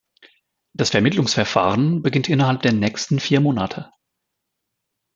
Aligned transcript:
Das 0.73 0.89
Vermittlungsverfahren 0.89 2.01
beginnt 2.01 2.27
innerhalb 2.27 2.63
der 2.63 2.71
nächsten 2.73 3.19
vier 3.19 3.39
Monate. 3.39 3.91